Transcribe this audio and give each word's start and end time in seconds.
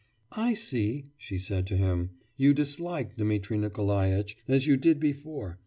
'I 0.31 0.55
see,' 0.55 1.09
she 1.15 1.37
said 1.37 1.67
to 1.67 1.77
him, 1.77 2.09
'you 2.35 2.55
dislike 2.55 3.17
Dmitri 3.17 3.55
Nikolaitch, 3.55 4.35
as 4.47 4.65
you 4.65 4.75
did 4.75 4.99
before. 4.99 5.59